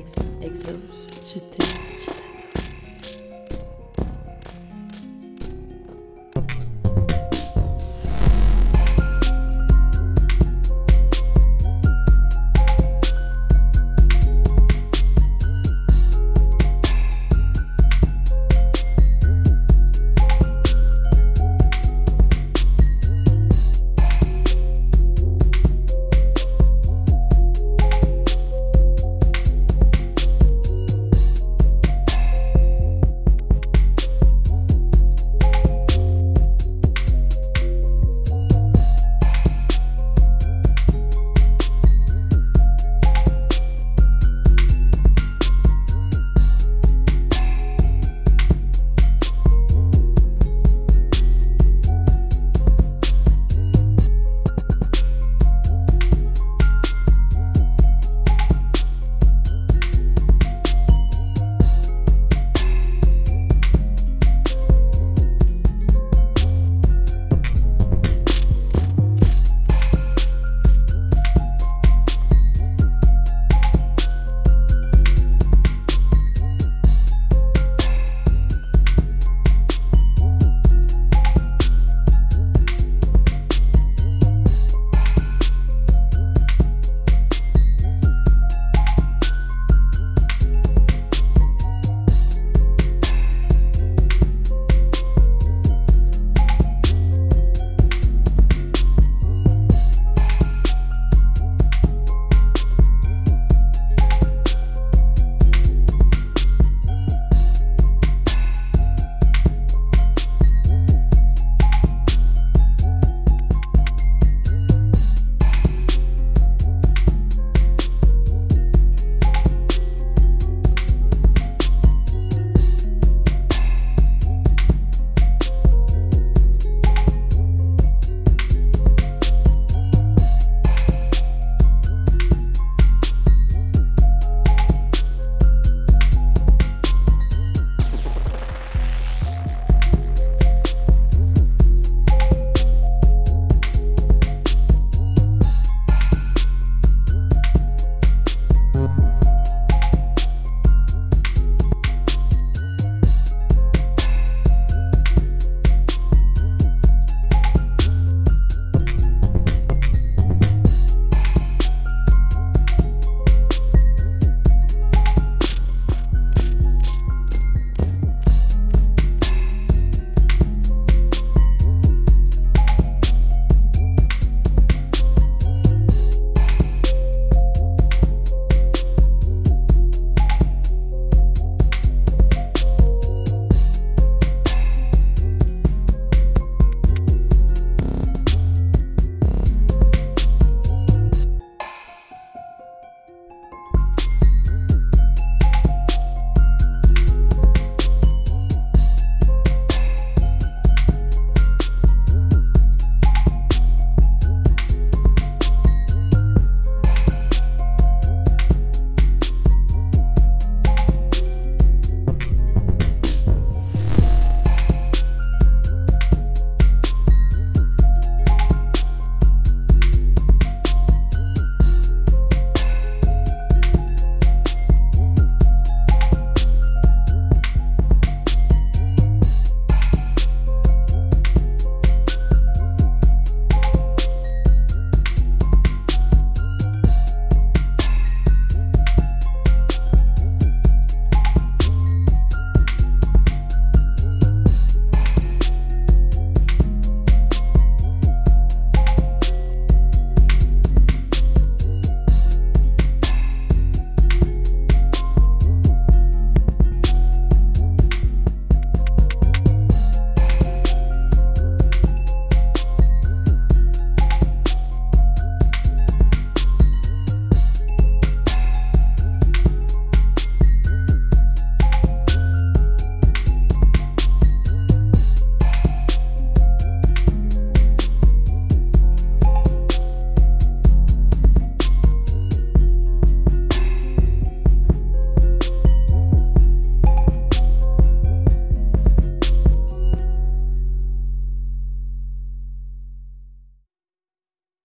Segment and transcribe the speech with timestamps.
[0.00, 1.10] Ex- Je.
[1.26, 2.19] Je t'aime.